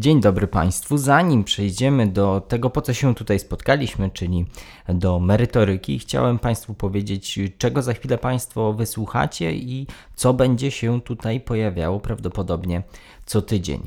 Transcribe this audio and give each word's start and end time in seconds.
Dzień 0.00 0.20
dobry 0.20 0.46
Państwu. 0.46 0.98
Zanim 0.98 1.44
przejdziemy 1.44 2.06
do 2.06 2.40
tego, 2.48 2.70
po 2.70 2.82
co 2.82 2.94
się 2.94 3.14
tutaj 3.14 3.38
spotkaliśmy, 3.38 4.10
czyli 4.10 4.46
do 4.88 5.20
merytoryki, 5.20 5.98
chciałem 5.98 6.38
Państwu 6.38 6.74
powiedzieć, 6.74 7.38
czego 7.58 7.82
za 7.82 7.92
chwilę 7.94 8.18
Państwo 8.18 8.72
wysłuchacie 8.72 9.52
i 9.52 9.86
co 10.14 10.34
będzie 10.34 10.70
się 10.70 11.00
tutaj 11.00 11.40
pojawiało 11.40 12.00
prawdopodobnie 12.00 12.82
co 13.26 13.42
tydzień. 13.42 13.80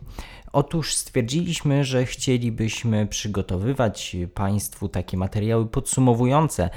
Otóż 0.51 0.95
stwierdziliśmy, 0.95 1.83
że 1.83 2.05
chcielibyśmy 2.05 3.07
przygotowywać 3.07 4.15
Państwu 4.33 4.89
takie 4.89 5.17
materiały 5.17 5.65
podsumowujące 5.65 6.69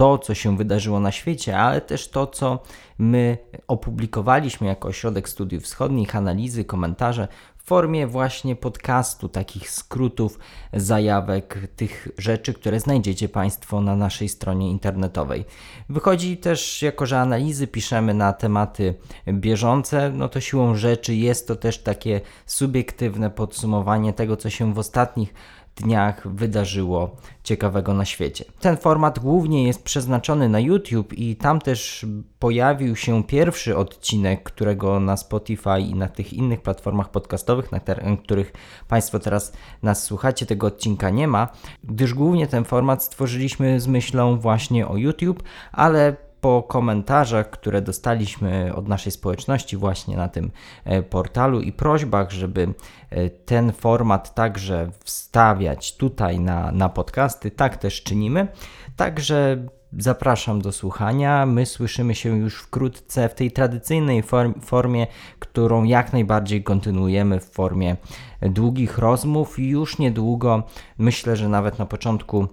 to, 0.00 0.18
co 0.18 0.34
się 0.34 0.56
wydarzyło 0.56 1.00
na 1.00 1.12
świecie, 1.12 1.58
ale 1.58 1.80
też 1.80 2.08
to, 2.08 2.26
co 2.26 2.62
my 2.98 3.38
opublikowaliśmy 3.68 4.66
jako 4.66 4.88
Ośrodek 4.88 5.28
Studiów 5.28 5.62
Wschodnich, 5.62 6.16
analizy, 6.16 6.64
komentarze 6.64 7.28
w 7.56 7.64
formie 7.64 8.06
właśnie 8.06 8.56
podcastu, 8.56 9.28
takich 9.28 9.70
skrótów, 9.70 10.38
zajawek, 10.72 11.58
tych 11.76 12.08
rzeczy, 12.18 12.54
które 12.54 12.80
znajdziecie 12.80 13.28
Państwo 13.28 13.80
na 13.80 13.96
naszej 13.96 14.28
stronie 14.28 14.70
internetowej. 14.70 15.44
Wychodzi 15.88 16.36
też, 16.36 16.82
jako 16.82 17.06
że 17.06 17.20
analizy 17.20 17.66
piszemy 17.66 18.14
na 18.14 18.32
tematy 18.32 18.94
bieżące, 19.28 20.10
no 20.14 20.28
to 20.28 20.40
siłą 20.40 20.74
rzeczy 20.74 21.14
jest 21.14 21.48
to 21.48 21.56
też 21.56 21.82
takie 21.82 22.20
subiektywne 22.46 23.30
podsumowanie 23.30 24.12
tego, 24.12 24.36
co 24.36 24.50
się 24.50 24.74
w 24.74 24.78
ostatnich 24.78 25.34
dniach 25.76 26.28
wydarzyło 26.28 27.16
ciekawego 27.44 27.94
na 27.94 28.04
świecie. 28.04 28.44
Ten 28.60 28.76
format 28.76 29.18
głównie 29.18 29.66
jest 29.66 29.82
przeznaczony 29.82 30.48
na 30.48 30.60
YouTube 30.60 31.12
i 31.12 31.36
tam 31.36 31.60
też 31.60 32.06
pojawił 32.38 32.96
się 32.96 33.24
pierwszy 33.24 33.76
odcinek, 33.76 34.42
którego 34.42 35.00
na 35.00 35.16
Spotify 35.16 35.80
i 35.80 35.94
na 35.94 36.08
tych 36.08 36.32
innych 36.32 36.60
platformach 36.60 37.10
podcastowych, 37.10 37.72
na 37.72 37.80
których 38.24 38.52
Państwo 38.88 39.18
teraz 39.18 39.52
nas 39.82 40.04
słuchacie, 40.04 40.46
tego 40.46 40.66
odcinka 40.66 41.10
nie 41.10 41.28
ma, 41.28 41.48
gdyż 41.84 42.14
głównie 42.14 42.46
ten 42.46 42.64
format 42.64 43.04
stworzyliśmy 43.04 43.80
z 43.80 43.86
myślą 43.86 44.38
właśnie 44.38 44.88
o 44.88 44.96
YouTube, 44.96 45.42
ale 45.72 46.29
po 46.40 46.62
komentarzach, 46.62 47.50
które 47.50 47.82
dostaliśmy 47.82 48.74
od 48.74 48.88
naszej 48.88 49.12
społeczności 49.12 49.76
właśnie 49.76 50.16
na 50.16 50.28
tym 50.28 50.50
e, 50.84 51.02
portalu 51.02 51.60
i 51.60 51.72
prośbach, 51.72 52.30
żeby 52.30 52.74
e, 53.10 53.30
ten 53.30 53.72
format 53.72 54.34
także 54.34 54.90
wstawiać 55.04 55.96
tutaj 55.96 56.40
na, 56.40 56.72
na 56.72 56.88
podcasty, 56.88 57.50
tak 57.50 57.76
też 57.76 58.02
czynimy. 58.02 58.48
Także 58.96 59.66
Zapraszam 59.98 60.62
do 60.62 60.72
słuchania. 60.72 61.46
My 61.46 61.66
słyszymy 61.66 62.14
się 62.14 62.38
już 62.38 62.62
wkrótce 62.62 63.28
w 63.28 63.34
tej 63.34 63.50
tradycyjnej 63.50 64.22
formie, 64.62 65.06
którą 65.38 65.84
jak 65.84 66.12
najbardziej 66.12 66.62
kontynuujemy 66.62 67.40
w 67.40 67.44
formie 67.44 67.96
długich 68.42 68.98
rozmów. 68.98 69.58
Już 69.58 69.98
niedługo, 69.98 70.62
myślę, 70.98 71.36
że 71.36 71.48
nawet 71.48 71.78
na 71.78 71.86
początku 71.86 72.46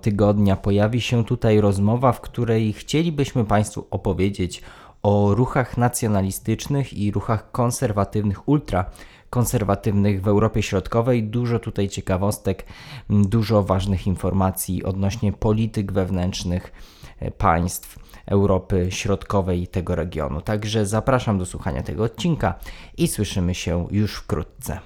tygodnia, 0.00 0.56
pojawi 0.56 1.00
się 1.00 1.24
tutaj 1.24 1.60
rozmowa, 1.60 2.12
w 2.12 2.20
której 2.20 2.72
chcielibyśmy 2.72 3.44
Państwu 3.44 3.86
opowiedzieć 3.90 4.62
o 5.02 5.34
ruchach 5.34 5.76
nacjonalistycznych 5.76 6.94
i 6.94 7.10
ruchach 7.10 7.50
konserwatywnych, 7.50 8.48
ultra 8.48 8.84
konserwatywnych 9.30 10.22
w 10.22 10.28
Europie 10.28 10.62
Środkowej. 10.62 11.24
Dużo 11.24 11.58
tutaj 11.58 11.88
ciekawostek, 11.88 12.66
dużo 13.10 13.62
ważnych 13.62 14.06
informacji 14.06 14.84
odnośnie 14.84 15.32
polityk 15.32 15.92
wewnętrznych 15.92 16.72
e, 17.18 17.30
państw 17.30 17.98
Europy 18.26 18.86
Środkowej 18.90 19.62
i 19.62 19.66
tego 19.66 19.94
regionu. 19.94 20.40
Także 20.40 20.86
zapraszam 20.86 21.38
do 21.38 21.46
słuchania 21.46 21.82
tego 21.82 22.04
odcinka 22.04 22.54
i 22.96 23.08
słyszymy 23.08 23.54
się 23.54 23.86
już 23.90 24.14
wkrótce. 24.14 24.80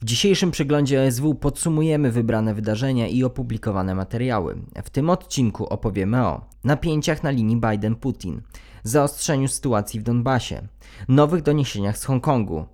W 0.00 0.04
dzisiejszym 0.04 0.50
przeglądzie 0.50 1.06
OSW 1.06 1.34
podsumujemy 1.34 2.10
wybrane 2.10 2.54
wydarzenia 2.54 3.08
i 3.08 3.24
opublikowane 3.24 3.94
materiały. 3.94 4.56
W 4.84 4.90
tym 4.90 5.10
odcinku 5.10 5.66
opowiemy 5.66 6.26
o 6.26 6.40
napięciach 6.64 7.22
na 7.22 7.30
linii 7.30 7.56
Biden-Putin, 7.56 8.40
zaostrzeniu 8.84 9.48
sytuacji 9.48 10.00
w 10.00 10.02
Donbasie, 10.02 10.68
nowych 11.08 11.42
doniesieniach 11.42 11.98
z 11.98 12.04
Hongkongu, 12.04 12.64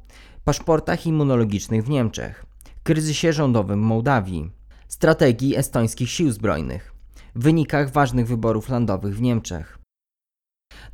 paszportach 0.45 1.07
immunologicznych 1.07 1.85
w 1.85 1.89
Niemczech, 1.89 2.47
kryzysie 2.83 3.33
rządowym 3.33 3.81
Mołdawii, 3.81 4.51
strategii 4.89 5.57
estońskich 5.57 6.11
sił 6.11 6.33
zbrojnych, 6.33 6.93
wynikach 7.35 7.91
ważnych 7.91 8.27
wyborów 8.27 8.69
landowych 8.69 9.17
w 9.17 9.21
Niemczech, 9.21 9.79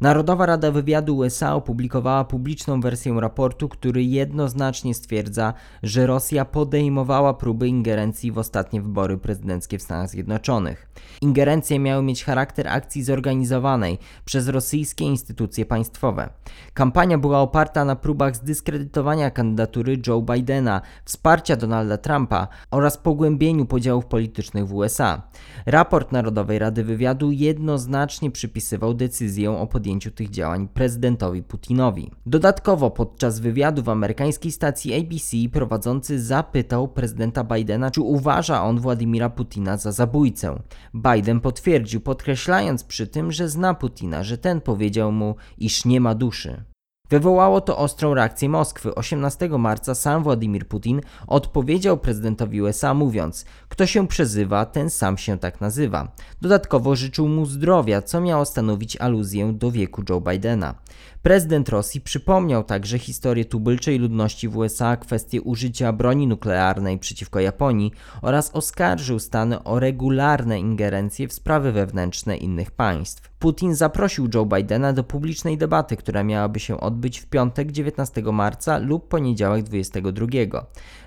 Narodowa 0.01 0.47
Rada 0.47 0.71
Wywiadu 0.71 1.17
USA 1.17 1.55
opublikowała 1.55 2.25
publiczną 2.25 2.81
wersję 2.81 3.17
raportu, 3.21 3.69
który 3.69 4.05
jednoznacznie 4.05 4.95
stwierdza, 4.95 5.55
że 5.83 6.07
Rosja 6.07 6.45
podejmowała 6.45 7.35
próby 7.35 7.69
ingerencji 7.69 8.33
w 8.33 8.39
ostatnie 8.39 8.83
wybory 8.83 9.19
prezydenckie 9.19 9.79
w 9.79 9.83
Stanach 9.83 10.11
Zjednoczonych. 10.11 10.89
Ingerencje 11.21 11.79
miały 11.79 12.03
mieć 12.03 12.25
charakter 12.25 12.69
akcji 12.69 13.03
zorganizowanej 13.03 13.99
przez 14.25 14.49
rosyjskie 14.49 15.05
instytucje 15.05 15.67
państwowe. 15.67 16.29
Kampania 16.75 17.19
była 17.19 17.41
oparta 17.41 17.85
na 17.85 17.97
próbach 17.97 18.37
zdyskredytowania 18.37 19.31
kandydatury 19.31 19.99
Joe 20.07 20.23
Bidena, 20.23 20.81
wsparcia 21.05 21.57
Donalda 21.57 21.99
Trumpa 21.99 22.49
oraz 22.71 22.99
pogłębieniu 22.99 23.67
podziałów 23.67 24.07
politycznych 24.07 24.67
w 24.67 24.75
USA. 24.75 25.23
Raport 25.67 26.13
Narodowej 26.13 26.59
Rady 26.59 26.85
Wywiadu 26.85 27.31
jednoznacznie 27.31 28.31
przypisywał 28.31 28.95
decyzję 28.95 29.51
o 29.51 29.67
podjęciu 29.67 29.82
tych 30.15 30.31
działań 30.31 30.69
prezydentowi 30.69 31.43
Putinowi. 31.43 32.11
Dodatkowo 32.27 32.91
podczas 32.91 33.41
wywiadu 33.41 33.83
w 33.83 33.89
amerykańskiej 33.89 34.53
stacji 34.53 34.95
ABC 34.95 35.37
prowadzący 35.53 36.23
zapytał 36.23 36.89
prezydenta 36.89 37.45
Bidena, 37.45 37.91
czy 37.91 38.01
uważa 38.01 38.65
on 38.65 38.81
Władimira 38.81 39.31
Putina 39.31 39.77
za 39.77 39.93
zabójcę. 39.93 40.63
Biden 40.95 41.41
potwierdził, 41.41 42.01
podkreślając 42.01 42.85
przy 42.85 43.07
tym, 43.07 43.33
że 43.33 43.49
zna 43.49 43.75
Putina, 43.75 44.23
że 44.23 44.39
ten 44.39 44.61
powiedział 44.61 45.13
mu, 45.13 45.35
iż 45.59 45.85
nie 45.85 46.01
ma 46.01 46.15
duszy. 46.15 46.72
Wywołało 47.13 47.61
to 47.61 47.79
ostrą 47.79 48.15
reakcję 48.15 48.49
Moskwy. 48.49 48.95
18 48.95 49.49
marca 49.49 49.95
sam 49.95 50.23
Władimir 50.23 50.69
Putin 50.69 51.01
odpowiedział 51.27 51.99
prezydentowi 51.99 52.63
USA 52.63 52.95
mówiąc: 52.95 53.45
Kto 53.69 53.87
się 53.87 54.09
przezywa, 54.09 54.67
ten 54.67 54.91
sam 54.91 55.19
się 55.19 55.39
tak 55.39 55.61
nazywa. 55.61 56.13
Dodatkowo 56.41 56.97
życzył 56.97 57.29
mu 57.29 57.47
zdrowia, 57.47 58.03
co 58.03 58.21
miało 58.21 58.45
stanowić 58.45 58.97
aluzję 58.97 59.53
do 59.53 59.71
wieku 59.71 60.03
Joe 60.09 60.21
Bidena. 60.21 60.75
Prezydent 61.23 61.69
Rosji 61.69 62.01
przypomniał 62.01 62.65
także 62.65 62.99
historię 62.99 63.45
tubylczej 63.45 63.99
ludności 63.99 64.49
w 64.49 64.57
USA, 64.57 64.97
kwestię 64.97 65.43
użycia 65.43 65.93
broni 65.93 66.27
nuklearnej 66.27 66.99
przeciwko 66.99 67.41
Japonii 67.41 67.93
oraz 68.23 68.51
oskarżył 68.55 69.19
Stany 69.19 69.65
o 69.65 69.81
regularne 69.81 70.61
ingerencje 70.61 71.29
w 71.29 71.33
sprawy 71.33 71.73
wewnętrzne 71.73 72.37
innych 72.37 72.71
państw. 72.71 73.33
Putin 73.39 73.75
zaprosił 73.75 74.29
Joe 74.35 74.47
Bidena 74.47 74.93
do 74.93 75.05
publicznej 75.05 75.59
debaty, 75.59 75.97
która 75.97 76.23
miałaby 76.23 76.61
się 76.61 76.81
odbyć 76.81 77.19
w 77.19 77.27
piątek 77.27 77.73
19 77.73 78.23
marca 78.23 78.79
lub 78.79 79.09
poniedziałek 79.09 79.63
22. 79.63 80.27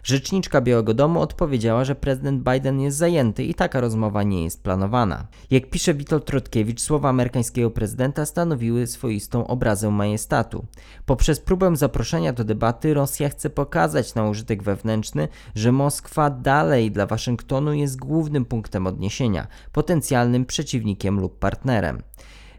Rzeczniczka 0.04 0.62
Białego 0.62 0.94
Domu 0.94 1.22
odpowiedziała, 1.22 1.86
że 1.86 1.96
prezydent 1.96 2.44
Biden 2.52 2.80
jest 2.80 2.98
zajęty 2.98 3.44
i 3.44 3.54
taka 3.54 3.80
rozmowa 3.80 4.24
nie 4.24 4.44
jest 4.44 4.64
planowana. 4.64 5.28
Jak 5.52 5.70
pisze 5.70 5.94
Witold 5.94 6.26
Trotkiewicz, 6.26 6.82
słowa 6.82 7.10
amerykańskiego 7.10 7.72
prezydenta 7.72 8.26
stanowiły 8.26 8.88
swoistą 8.88 9.48
obrazę 9.48 9.92
majestatu. 10.06 10.66
Poprzez 11.06 11.40
próbę 11.40 11.76
zaproszenia 11.76 12.34
do 12.34 12.44
debaty 12.44 12.94
Rosja 12.94 13.30
chce 13.30 13.50
pokazać 13.50 14.16
na 14.16 14.30
użytek 14.30 14.64
wewnętrzny, 14.64 15.28
że 15.56 15.72
Moskwa 15.72 16.30
dalej 16.30 16.92
dla 16.92 17.06
Waszyngtonu 17.06 17.74
jest 17.74 17.98
głównym 17.98 18.46
punktem 18.46 18.88
odniesienia, 18.88 19.48
potencjalnym 19.72 20.46
przeciwnikiem 20.46 21.20
lub 21.20 21.40
partnerem. 21.40 22.04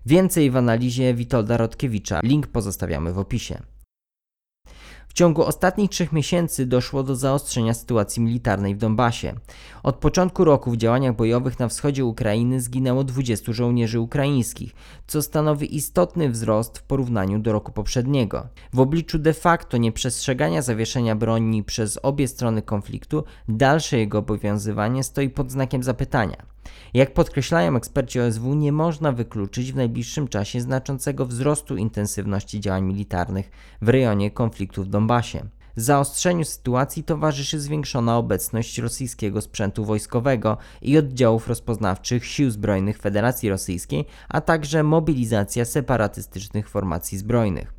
Więcej 0.07 0.51
w 0.51 0.57
analizie 0.57 1.15
Witolda 1.15 1.57
Rotkiewicza. 1.57 2.21
Link 2.23 2.47
pozostawiamy 2.47 3.13
w 3.13 3.19
opisie. 3.19 3.76
Ciągu 5.17 5.43
ostatnich 5.43 5.91
trzech 5.91 6.13
miesięcy 6.13 6.67
doszło 6.67 7.03
do 7.03 7.17
zaostrzenia 7.17 7.75
sytuacji 7.75 8.23
militarnej 8.23 8.75
w 8.75 8.79
Donbasie. 8.79 9.35
Od 9.83 9.97
początku 9.97 10.45
roku 10.45 10.71
w 10.71 10.77
działaniach 10.77 11.17
bojowych 11.17 11.59
na 11.59 11.69
wschodzie 11.69 12.05
Ukrainy 12.05 12.61
zginęło 12.61 13.05
20 13.05 13.53
żołnierzy 13.53 14.01
ukraińskich, 14.01 14.73
co 15.07 15.23
stanowi 15.23 15.77
istotny 15.77 16.31
wzrost 16.31 16.79
w 16.79 16.83
porównaniu 16.83 17.39
do 17.39 17.53
roku 17.53 17.73
poprzedniego. 17.73 18.47
W 18.73 18.81
obliczu 18.81 19.19
de 19.19 19.33
facto 19.33 19.77
nieprzestrzegania 19.77 20.63
zawieszenia 20.63 21.17
broni 21.17 21.65
przez 21.65 21.99
obie 22.03 22.29
strony 22.29 22.63
konfliktu, 22.63 23.25
dalsze 23.49 23.99
jego 23.99 24.19
obowiązywanie 24.19 25.05
stoi 25.05 25.31
pod 25.31 25.51
znakiem 25.51 25.83
zapytania. 25.83 26.56
Jak 26.95 27.15
podkreślają 27.15 27.77
eksperci 27.77 28.21
OSW, 28.21 28.55
nie 28.55 28.73
można 28.73 29.13
wykluczyć 29.13 29.73
w 29.73 29.77
najbliższym 29.77 30.29
czasie 30.29 30.61
znaczącego 30.61 31.27
wzrostu 31.27 31.77
intensywności 31.77 32.61
działań 32.61 32.85
militarnych 32.85 33.51
w 33.83 33.89
rejonie 33.89 34.31
konfliktu 34.31 34.85
w 34.85 34.89
Donbasie. 34.89 35.47
Zaostrzeniu 35.77 36.45
sytuacji 36.45 37.05
towarzyszy 37.05 37.61
zwiększona 37.61 38.19
obecność 38.19 38.79
rosyjskiego 38.79 39.41
sprzętu 39.41 39.85
wojskowego 39.85 40.57
i 40.83 40.99
oddziałów 40.99 41.49
rozpoznawczych 41.49 42.27
Sił 42.27 42.51
Zbrojnych 42.51 42.99
Federacji 42.99 43.49
Rosyjskiej, 43.49 44.05
a 44.29 44.41
także 44.41 44.83
mobilizacja 44.83 45.65
separatystycznych 45.65 46.69
formacji 46.69 47.19
zbrojnych. 47.19 47.76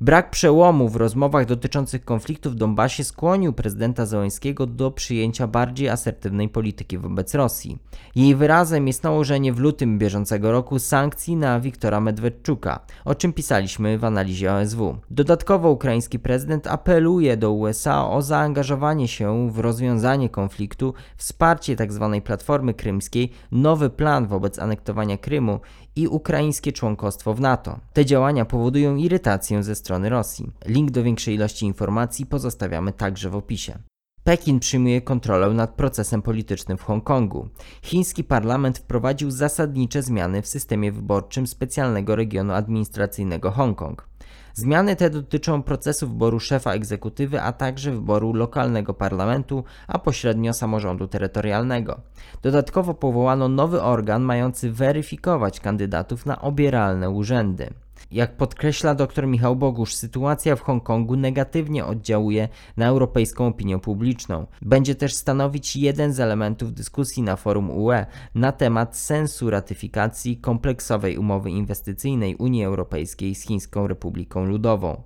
Brak 0.00 0.30
przełomu 0.30 0.88
w 0.88 0.96
rozmowach 0.96 1.46
dotyczących 1.46 2.04
konfliktu 2.04 2.50
w 2.50 2.54
Donbasie 2.54 3.04
skłonił 3.04 3.52
prezydenta 3.52 4.06
Zełańskiego 4.06 4.66
do 4.66 4.90
przyjęcia 4.90 5.46
bardziej 5.46 5.88
asertywnej 5.88 6.48
polityki 6.48 6.98
wobec 6.98 7.34
Rosji. 7.34 7.78
Jej 8.14 8.34
wyrazem 8.34 8.86
jest 8.86 9.04
nałożenie 9.04 9.52
w 9.52 9.58
lutym 9.58 9.98
bieżącego 9.98 10.52
roku 10.52 10.78
sankcji 10.78 11.36
na 11.36 11.60
Wiktora 11.60 12.00
Medwedczuka, 12.00 12.80
o 13.04 13.14
czym 13.14 13.32
pisaliśmy 13.32 13.98
w 13.98 14.04
analizie 14.04 14.52
OSW. 14.52 14.96
Dodatkowo 15.10 15.70
ukraiński 15.70 16.18
prezydent 16.18 16.66
apeluje 16.66 17.36
do 17.36 17.52
USA 17.52 18.08
o 18.10 18.22
zaangażowanie 18.22 19.08
się 19.08 19.50
w 19.50 19.58
rozwiązanie 19.58 20.28
konfliktu, 20.28 20.94
wsparcie 21.16 21.76
tzw. 21.76 22.10
Tak 22.14 22.24
Platformy 22.24 22.74
Krymskiej, 22.74 23.32
nowy 23.52 23.90
plan 23.90 24.26
wobec 24.26 24.58
anektowania 24.58 25.18
Krymu 25.18 25.60
i 25.96 26.08
ukraińskie 26.08 26.72
członkostwo 26.72 27.34
w 27.34 27.40
NATO. 27.40 27.78
Te 27.92 28.04
działania 28.04 28.44
powodują 28.44 28.96
irytację 28.96 29.62
ze 29.62 29.74
strony 29.74 29.85
Rosji. 29.90 30.50
Link 30.66 30.90
do 30.90 31.02
większej 31.02 31.34
ilości 31.34 31.66
informacji 31.66 32.26
pozostawiamy 32.26 32.92
także 32.92 33.30
w 33.30 33.36
opisie. 33.36 33.78
Pekin 34.24 34.60
przyjmuje 34.60 35.00
kontrolę 35.00 35.48
nad 35.48 35.74
procesem 35.74 36.22
politycznym 36.22 36.78
w 36.78 36.82
Hongkongu. 36.82 37.48
Chiński 37.82 38.24
parlament 38.24 38.78
wprowadził 38.78 39.30
zasadnicze 39.30 40.02
zmiany 40.02 40.42
w 40.42 40.46
systemie 40.46 40.92
wyborczym 40.92 41.46
specjalnego 41.46 42.16
regionu 42.16 42.52
administracyjnego 42.52 43.50
Hongkong. 43.50 44.08
Zmiany 44.54 44.96
te 44.96 45.10
dotyczą 45.10 45.62
procesu 45.62 46.08
wyboru 46.08 46.40
szefa 46.40 46.72
egzekutywy, 46.72 47.40
a 47.40 47.52
także 47.52 47.92
wyboru 47.92 48.32
lokalnego 48.32 48.94
parlamentu, 48.94 49.64
a 49.88 49.98
pośrednio 49.98 50.52
samorządu 50.52 51.08
terytorialnego. 51.08 52.00
Dodatkowo 52.42 52.94
powołano 52.94 53.48
nowy 53.48 53.82
organ 53.82 54.22
mający 54.22 54.72
weryfikować 54.72 55.60
kandydatów 55.60 56.26
na 56.26 56.40
obieralne 56.40 57.10
urzędy. 57.10 57.70
Jak 58.10 58.36
podkreśla 58.36 58.94
dr 58.94 59.26
Michał 59.26 59.56
Bogusz, 59.56 59.94
sytuacja 59.94 60.56
w 60.56 60.60
Hongkongu 60.60 61.16
negatywnie 61.16 61.84
oddziałuje 61.84 62.48
na 62.76 62.86
europejską 62.86 63.46
opinię 63.46 63.78
publiczną. 63.78 64.46
Będzie 64.62 64.94
też 64.94 65.14
stanowić 65.14 65.76
jeden 65.76 66.12
z 66.12 66.20
elementów 66.20 66.72
dyskusji 66.72 67.22
na 67.22 67.36
forum 67.36 67.70
UE 67.70 68.06
na 68.34 68.52
temat 68.52 68.96
sensu 68.96 69.50
ratyfikacji 69.50 70.36
kompleksowej 70.36 71.18
umowy 71.18 71.50
inwestycyjnej 71.50 72.36
Unii 72.36 72.64
Europejskiej 72.64 73.34
z 73.34 73.42
Chińską 73.42 73.86
Republiką 73.86 74.44
Ludową. 74.44 75.02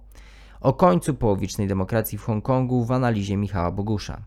O 0.60 0.72
końcu 0.72 1.14
połowicznej 1.14 1.68
demokracji 1.68 2.18
w 2.18 2.22
Hongkongu 2.22 2.84
w 2.84 2.92
analizie 2.92 3.36
Michała 3.36 3.70
Bogusza. 3.70 4.22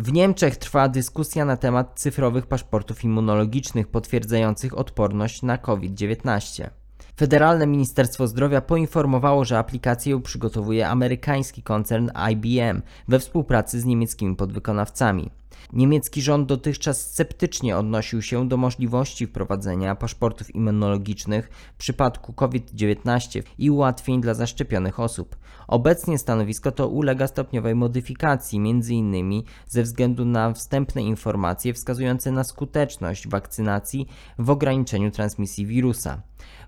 W 0.00 0.12
Niemczech 0.12 0.56
trwa 0.56 0.88
dyskusja 0.88 1.44
na 1.44 1.56
temat 1.56 2.00
cyfrowych 2.00 2.46
paszportów 2.46 3.04
immunologicznych 3.04 3.88
potwierdzających 3.88 4.78
odporność 4.78 5.42
na 5.42 5.58
COVID-19. 5.58 6.70
Federalne 7.16 7.66
Ministerstwo 7.66 8.26
Zdrowia 8.26 8.60
poinformowało, 8.60 9.44
że 9.44 9.58
aplikację 9.58 10.22
przygotowuje 10.22 10.88
amerykański 10.88 11.62
koncern 11.62 12.10
IBM 12.32 12.82
we 13.08 13.18
współpracy 13.18 13.80
z 13.80 13.84
niemieckimi 13.84 14.36
podwykonawcami. 14.36 15.30
Niemiecki 15.72 16.22
rząd 16.22 16.48
dotychczas 16.48 17.00
sceptycznie 17.00 17.76
odnosił 17.76 18.22
się 18.22 18.48
do 18.48 18.56
możliwości 18.56 19.26
wprowadzenia 19.26 19.94
paszportów 19.94 20.54
immunologicznych 20.54 21.50
w 21.74 21.78
przypadku 21.78 22.32
COVID-19 22.32 23.42
i 23.58 23.70
ułatwień 23.70 24.20
dla 24.20 24.34
zaszczepionych 24.34 25.00
osób. 25.00 25.36
Obecnie 25.68 26.18
stanowisko 26.18 26.72
to 26.72 26.88
ulega 26.88 27.26
stopniowej 27.26 27.74
modyfikacji, 27.74 28.58
m.in. 28.58 29.42
ze 29.68 29.82
względu 29.82 30.24
na 30.24 30.52
wstępne 30.52 31.02
informacje 31.02 31.74
wskazujące 31.74 32.32
na 32.32 32.44
skuteczność 32.44 33.28
wakcynacji 33.28 34.06
w 34.38 34.50
ograniczeniu 34.50 35.10
transmisji 35.10 35.66
wirusa. 35.66 36.22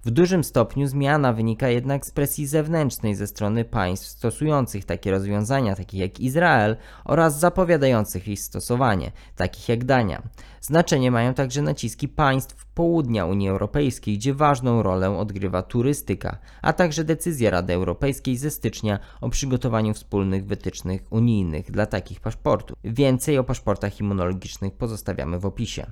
W 0.04 0.10
dużym 0.10 0.44
stopniu 0.44 0.86
zmiana 0.86 1.32
wynika 1.32 1.68
jednak 1.68 2.06
z 2.06 2.10
presji 2.10 2.46
zewnętrznej 2.46 3.14
ze 3.14 3.26
strony 3.26 3.64
państw 3.64 4.06
stosujących 4.06 4.84
takie 4.84 5.10
rozwiązania, 5.10 5.76
takich 5.76 6.00
jak 6.00 6.20
Izrael, 6.20 6.76
oraz 7.04 7.38
zapowiadających 7.38 8.28
ich 8.28 8.40
stosowanie, 8.40 8.87
takich 9.36 9.68
jak 9.68 9.84
Dania. 9.84 10.22
Znaczenie 10.60 11.10
mają 11.10 11.34
także 11.34 11.62
naciski 11.62 12.08
państw 12.08 12.66
południa 12.66 13.26
Unii 13.26 13.48
Europejskiej, 13.48 14.18
gdzie 14.18 14.34
ważną 14.34 14.82
rolę 14.82 15.18
odgrywa 15.18 15.62
turystyka, 15.62 16.38
a 16.62 16.72
także 16.72 17.04
decyzja 17.04 17.50
Rady 17.50 17.72
Europejskiej 17.72 18.36
ze 18.36 18.50
stycznia 18.50 18.98
o 19.20 19.28
przygotowaniu 19.28 19.94
wspólnych 19.94 20.46
wytycznych 20.46 21.02
unijnych 21.10 21.70
dla 21.70 21.86
takich 21.86 22.20
paszportów. 22.20 22.78
Więcej 22.84 23.38
o 23.38 23.44
paszportach 23.44 24.00
immunologicznych 24.00 24.74
pozostawiamy 24.74 25.38
w 25.38 25.46
opisie. 25.46 25.86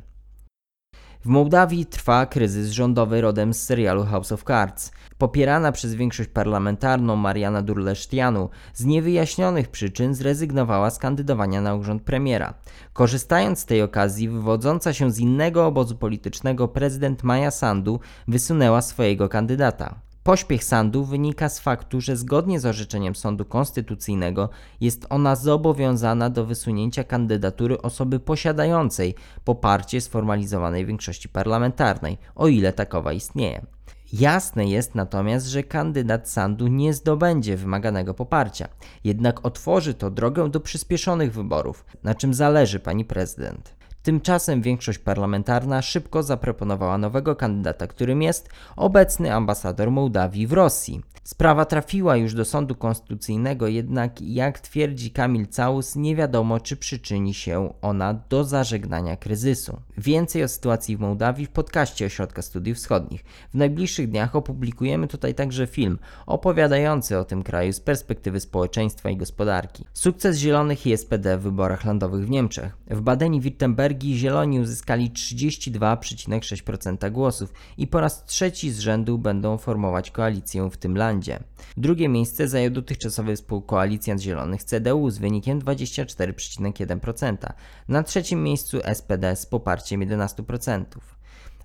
W 1.26 1.28
Mołdawii 1.28 1.86
trwa 1.86 2.26
kryzys 2.26 2.70
rządowy 2.70 3.20
rodem 3.20 3.54
z 3.54 3.62
serialu 3.62 4.04
House 4.04 4.32
of 4.32 4.44
Cards. 4.44 4.92
Popierana 5.18 5.72
przez 5.72 5.94
większość 5.94 6.28
parlamentarną 6.28 7.16
Mariana 7.16 7.62
Durlesztianu 7.62 8.48
z 8.74 8.84
niewyjaśnionych 8.84 9.68
przyczyn 9.68 10.14
zrezygnowała 10.14 10.90
z 10.90 10.98
kandydowania 10.98 11.60
na 11.60 11.74
urząd 11.74 12.02
premiera. 12.02 12.54
Korzystając 12.92 13.58
z 13.58 13.66
tej 13.66 13.82
okazji, 13.82 14.28
wywodząca 14.28 14.92
się 14.92 15.10
z 15.10 15.18
innego 15.18 15.66
obozu 15.66 15.96
politycznego 15.96 16.68
prezydent 16.68 17.22
Maja 17.22 17.50
Sandu 17.50 18.00
wysunęła 18.28 18.82
swojego 18.82 19.28
kandydata. 19.28 20.05
Pośpiech 20.26 20.64
sądu 20.64 21.04
wynika 21.04 21.48
z 21.48 21.60
faktu, 21.60 22.00
że 22.00 22.16
zgodnie 22.16 22.60
z 22.60 22.66
orzeczeniem 22.66 23.14
Sądu 23.14 23.44
Konstytucyjnego 23.44 24.48
jest 24.80 25.06
ona 25.10 25.36
zobowiązana 25.36 26.30
do 26.30 26.46
wysunięcia 26.46 27.04
kandydatury 27.04 27.82
osoby 27.82 28.20
posiadającej 28.20 29.14
poparcie 29.44 30.00
sformalizowanej 30.00 30.86
większości 30.86 31.28
parlamentarnej, 31.28 32.18
o 32.34 32.48
ile 32.48 32.72
takowa 32.72 33.12
istnieje. 33.12 33.66
Jasne 34.12 34.66
jest 34.66 34.94
natomiast, 34.94 35.46
że 35.46 35.62
kandydat 35.62 36.30
sądu 36.30 36.66
nie 36.66 36.94
zdobędzie 36.94 37.56
wymaganego 37.56 38.14
poparcia, 38.14 38.68
jednak 39.04 39.46
otworzy 39.46 39.94
to 39.94 40.10
drogę 40.10 40.50
do 40.50 40.60
przyspieszonych 40.60 41.32
wyborów, 41.32 41.84
na 42.02 42.14
czym 42.14 42.34
zależy 42.34 42.80
pani 42.80 43.04
prezydent. 43.04 43.75
Tymczasem 44.06 44.62
większość 44.62 44.98
parlamentarna 44.98 45.82
szybko 45.82 46.22
zaproponowała 46.22 46.98
nowego 46.98 47.36
kandydata, 47.36 47.86
którym 47.86 48.22
jest 48.22 48.48
obecny 48.76 49.34
ambasador 49.34 49.90
Mołdawii 49.90 50.46
w 50.46 50.52
Rosji. 50.52 51.02
Sprawa 51.24 51.64
trafiła 51.64 52.16
już 52.16 52.34
do 52.34 52.44
sądu 52.44 52.74
konstytucyjnego, 52.74 53.68
jednak 53.68 54.20
jak 54.22 54.60
twierdzi 54.60 55.10
Kamil 55.10 55.46
Całus, 55.46 55.96
nie 55.96 56.16
wiadomo 56.16 56.60
czy 56.60 56.76
przyczyni 56.76 57.34
się 57.34 57.72
ona 57.82 58.14
do 58.14 58.44
zażegnania 58.44 59.16
kryzysu. 59.16 59.80
Więcej 59.98 60.44
o 60.44 60.48
sytuacji 60.48 60.96
w 60.96 61.00
Mołdawii 61.00 61.46
w 61.46 61.50
podcaście 61.50 62.06
Ośrodka 62.06 62.42
Studiów 62.42 62.78
Wschodnich. 62.78 63.24
W 63.50 63.54
najbliższych 63.54 64.10
dniach 64.10 64.36
opublikujemy 64.36 65.08
tutaj 65.08 65.34
także 65.34 65.66
film 65.66 65.98
opowiadający 66.26 67.18
o 67.18 67.24
tym 67.24 67.42
kraju 67.42 67.72
z 67.72 67.80
perspektywy 67.80 68.40
społeczeństwa 68.40 69.10
i 69.10 69.16
gospodarki. 69.16 69.84
Sukces 69.92 70.36
Zielonych 70.36 70.86
i 70.86 70.96
SPD 70.96 71.38
w 71.38 71.42
wyborach 71.42 71.84
landowych 71.84 72.26
w 72.26 72.30
Niemczech. 72.30 72.76
W 72.90 73.00
Badeni-Württembergu 73.00 73.95
Norwegii 73.96 74.18
Zieloni 74.18 74.60
uzyskali 74.60 75.10
32,6% 75.10 77.10
głosów 77.10 77.52
i 77.78 77.86
po 77.86 78.00
raz 78.00 78.24
trzeci 78.24 78.70
z 78.70 78.78
rzędu 78.78 79.18
będą 79.18 79.58
formować 79.58 80.10
koalicję 80.10 80.70
w 80.70 80.76
tym 80.76 80.96
landzie. 80.96 81.40
Drugie 81.76 82.08
miejsce 82.08 82.48
zajął 82.48 82.70
dotychczasowy 82.70 83.36
współkoalicjant 83.36 84.20
Zielonych 84.20 84.64
CDU 84.64 85.10
z 85.10 85.18
wynikiem 85.18 85.60
24,1%. 85.60 87.36
Na 87.88 88.02
trzecim 88.02 88.42
miejscu 88.42 88.78
SPD 88.94 89.36
z 89.36 89.46
poparciem 89.46 90.00
11%. 90.00 90.84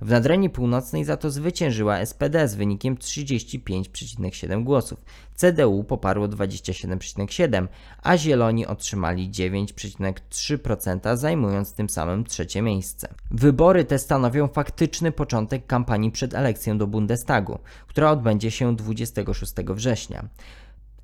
W 0.02 0.10
Nadrenii 0.10 0.50
Północnej 0.50 1.06
za 1.06 1.18
to 1.18 1.32
zwyciężyła 1.32 2.06
SPD 2.06 2.48
z 2.48 2.56
wynikiem 2.56 2.96
35,7 2.96 4.64
głosów. 4.64 5.06
CDU 5.36 5.84
poparło 5.84 6.28
27,7, 6.28 7.68
a 8.04 8.18
Zieloni 8.18 8.68
otrzymali 8.68 9.30
9,3%, 9.30 11.18
zajmując 11.18 11.74
tym 11.74 11.90
samym 11.90 12.24
trzecie 12.24 12.62
miejsce. 12.62 13.14
Wybory 13.32 13.86
te 13.86 14.00
stanowią 14.00 14.48
faktyczny 14.48 15.12
początek 15.12 15.66
kampanii 15.66 16.12
przed 16.12 16.34
elekcją 16.34 16.78
do 16.78 16.88
Bundestagu, 16.88 17.60
która 17.88 18.12
odbędzie 18.12 18.52
się 18.52 18.76
26 18.76 19.54
września. 19.70 20.30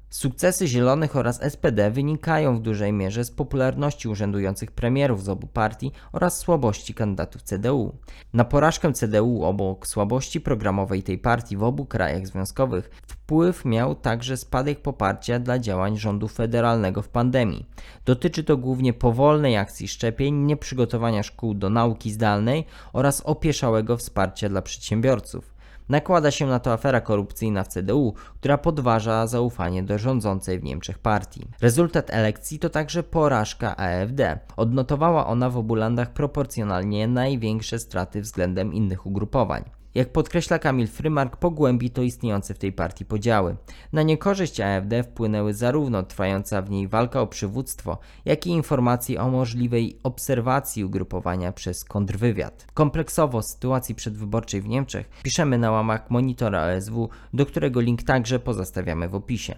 Sukcesy 0.09 0.67
Zielonych 0.67 1.15
oraz 1.15 1.41
SPD 1.41 1.91
wynikają 1.91 2.57
w 2.57 2.61
dużej 2.61 2.93
mierze 2.93 3.25
z 3.25 3.31
popularności 3.31 4.07
urzędujących 4.07 4.71
premierów 4.71 5.23
z 5.23 5.29
obu 5.29 5.47
partii 5.47 5.91
oraz 6.11 6.37
słabości 6.37 6.93
kandydatów 6.93 7.43
CDU. 7.43 7.95
Na 8.33 8.45
porażkę 8.45 8.93
CDU 8.93 9.43
obok 9.43 9.87
słabości 9.87 10.41
programowej 10.41 11.03
tej 11.03 11.17
partii 11.17 11.57
w 11.57 11.63
obu 11.63 11.85
krajach 11.85 12.27
związkowych 12.27 12.89
wpływ 13.07 13.65
miał 13.65 13.95
także 13.95 14.37
spadek 14.37 14.81
poparcia 14.81 15.39
dla 15.39 15.59
działań 15.59 15.97
rządu 15.97 16.27
federalnego 16.27 17.01
w 17.01 17.09
pandemii. 17.09 17.65
Dotyczy 18.05 18.43
to 18.43 18.57
głównie 18.57 18.93
powolnej 18.93 19.57
akcji 19.57 19.87
szczepień, 19.87 20.35
nieprzygotowania 20.35 21.23
szkół 21.23 21.53
do 21.53 21.69
nauki 21.69 22.11
zdalnej 22.11 22.65
oraz 22.93 23.21
opieszałego 23.21 23.97
wsparcia 23.97 24.49
dla 24.49 24.61
przedsiębiorców. 24.61 25.56
Nakłada 25.89 26.31
się 26.31 26.47
na 26.47 26.59
to 26.59 26.73
afera 26.73 27.01
korupcyjna 27.01 27.63
w 27.63 27.67
CDU, 27.67 28.13
która 28.39 28.57
podważa 28.57 29.27
zaufanie 29.27 29.83
do 29.83 29.97
rządzącej 29.97 30.59
w 30.59 30.63
Niemczech 30.63 30.99
partii. 30.99 31.47
Rezultat 31.61 32.09
elekcji 32.09 32.59
to 32.59 32.69
także 32.69 33.03
porażka 33.03 33.77
AfD. 33.77 34.39
Odnotowała 34.57 35.27
ona 35.27 35.49
w 35.49 35.57
obu 35.57 35.75
landach 35.75 36.13
proporcjonalnie 36.13 37.07
największe 37.07 37.79
straty 37.79 38.21
względem 38.21 38.73
innych 38.73 39.05
ugrupowań. 39.05 39.76
Jak 39.95 40.11
podkreśla 40.11 40.59
Kamil 40.59 40.87
Frymark, 40.87 41.37
pogłębi 41.37 41.89
to 41.89 42.01
istniejące 42.01 42.53
w 42.53 42.59
tej 42.59 42.71
partii 42.71 43.05
podziały. 43.05 43.55
Na 43.93 44.03
niekorzyść 44.03 44.59
AfD 44.59 45.03
wpłynęły 45.03 45.53
zarówno 45.53 46.03
trwająca 46.03 46.61
w 46.61 46.69
niej 46.69 46.87
walka 46.87 47.21
o 47.21 47.27
przywództwo, 47.27 47.97
jak 48.25 48.47
i 48.47 48.49
informacje 48.49 49.21
o 49.21 49.29
możliwej 49.29 49.99
obserwacji 50.03 50.85
ugrupowania 50.85 51.51
przez 51.51 51.83
kontrwywiad. 51.83 52.67
Kompleksowo 52.73 53.37
o 53.37 53.43
sytuacji 53.43 53.95
przedwyborczej 53.95 54.61
w 54.61 54.67
Niemczech 54.67 55.09
piszemy 55.23 55.57
na 55.57 55.71
łamach 55.71 56.09
monitora 56.09 56.75
OSW, 56.75 57.09
do 57.33 57.45
którego 57.45 57.81
link 57.81 58.03
także 58.03 58.39
pozostawiamy 58.39 59.09
w 59.09 59.15
opisie. 59.15 59.55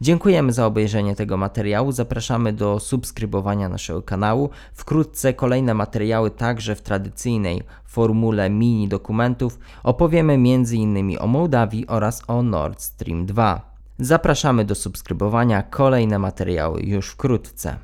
Dziękujemy 0.00 0.52
za 0.52 0.66
obejrzenie 0.66 1.16
tego 1.16 1.36
materiału. 1.36 1.92
Zapraszamy 1.92 2.52
do 2.52 2.80
subskrybowania 2.80 3.68
naszego 3.68 4.02
kanału. 4.02 4.50
Wkrótce 4.72 5.34
kolejne 5.34 5.74
materiały, 5.74 6.30
także 6.30 6.74
w 6.74 6.82
tradycyjnej 6.82 7.62
formule 7.86 8.50
mini 8.50 8.88
dokumentów. 8.88 9.58
Opowiemy 9.82 10.32
m.in. 10.32 11.16
o 11.20 11.26
Mołdawii 11.26 11.86
oraz 11.86 12.22
o 12.28 12.42
Nord 12.42 12.82
Stream 12.82 13.26
2. 13.26 13.74
Zapraszamy 13.98 14.64
do 14.64 14.74
subskrybowania. 14.74 15.62
Kolejne 15.62 16.18
materiały 16.18 16.82
już 16.82 17.10
wkrótce. 17.10 17.76